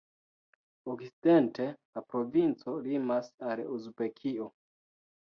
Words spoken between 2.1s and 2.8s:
provinco